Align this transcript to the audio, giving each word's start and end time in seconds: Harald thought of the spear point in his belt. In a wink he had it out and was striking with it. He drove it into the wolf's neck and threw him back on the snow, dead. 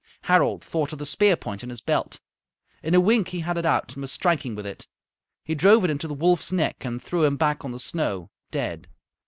Harald 0.23 0.63
thought 0.63 0.91
of 0.91 0.97
the 0.97 1.05
spear 1.05 1.35
point 1.35 1.61
in 1.63 1.69
his 1.69 1.79
belt. 1.79 2.19
In 2.81 2.95
a 2.95 2.99
wink 2.99 3.27
he 3.27 3.41
had 3.41 3.55
it 3.55 3.67
out 3.67 3.93
and 3.93 4.01
was 4.01 4.11
striking 4.11 4.55
with 4.55 4.65
it. 4.65 4.87
He 5.43 5.53
drove 5.53 5.83
it 5.83 5.91
into 5.91 6.07
the 6.07 6.15
wolf's 6.15 6.51
neck 6.51 6.83
and 6.83 6.99
threw 6.99 7.23
him 7.23 7.37
back 7.37 7.63
on 7.63 7.71
the 7.71 7.79
snow, 7.79 8.31
dead. 8.49 8.87